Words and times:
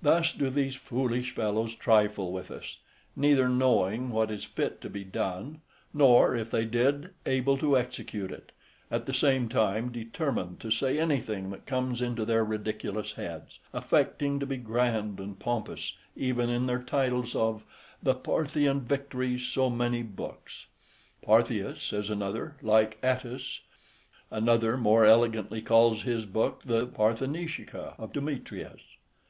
Thus 0.00 0.32
do 0.32 0.48
these 0.48 0.76
foolish 0.76 1.32
fellows 1.34 1.74
trifle 1.74 2.30
with 2.30 2.52
us, 2.52 2.78
neither 3.16 3.48
knowing 3.48 4.10
what 4.10 4.30
is 4.30 4.44
fit 4.44 4.80
to 4.82 4.88
be 4.88 5.02
done, 5.02 5.60
nor 5.92 6.36
if 6.36 6.52
they 6.52 6.64
did, 6.66 7.10
able 7.26 7.58
to 7.58 7.76
execute 7.76 8.30
it, 8.30 8.52
at 8.92 9.06
the 9.06 9.12
same 9.12 9.48
time 9.48 9.90
determined 9.90 10.60
to 10.60 10.70
say 10.70 11.00
anything 11.00 11.50
that 11.50 11.66
comes 11.66 12.00
into 12.00 12.24
their 12.24 12.44
ridiculous 12.44 13.14
heads; 13.14 13.58
affecting 13.74 14.38
to 14.38 14.46
be 14.46 14.56
grand 14.56 15.18
and 15.18 15.40
pompous, 15.40 15.96
even 16.14 16.48
in 16.48 16.66
their 16.66 16.80
titles: 16.80 17.34
of 17.34 17.64
"the 18.00 18.14
Parthian 18.14 18.82
victories 18.82 19.46
so 19.46 19.68
many 19.68 20.04
books;" 20.04 20.66
Parthias, 21.22 21.82
says 21.82 22.08
another, 22.08 22.54
like 22.62 23.00
Atthis; 23.02 23.62
another 24.30 24.76
more 24.76 25.04
elegantly 25.04 25.60
calls 25.60 26.02
his 26.04 26.24
book 26.24 26.62
the 26.64 26.86
Parthonicica 26.86 27.96
of 27.98 28.12
Demetrius. 28.12 28.80